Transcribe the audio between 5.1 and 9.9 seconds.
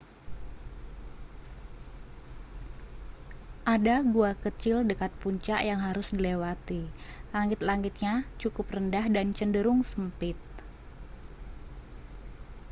puncak yang harus dilewati langit-langitnya cukup rendah dan cenderung